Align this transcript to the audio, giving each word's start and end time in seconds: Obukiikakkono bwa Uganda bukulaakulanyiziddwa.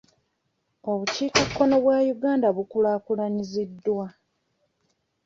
Obukiikakkono 0.91 1.75
bwa 1.83 1.97
Uganda 2.13 2.47
bukulaakulanyiziddwa. 2.55 4.05